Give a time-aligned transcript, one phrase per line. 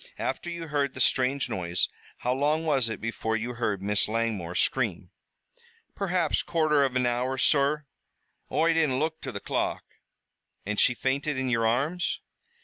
[0.17, 4.55] After you heard the strange noise how long was it before you heard Miss Langmore
[4.55, 5.11] scream?"
[5.93, 7.85] "Perhaps quarter av an hour, sur.
[8.51, 9.83] Oi didn't look to the clock."
[10.65, 12.19] "And she fainted in your arms?"